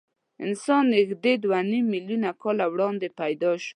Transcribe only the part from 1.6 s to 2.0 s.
نیم